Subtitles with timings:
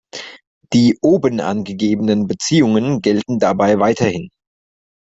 [0.73, 4.29] Die oben angegebenen Beziehungen gelten dabei weiterhin.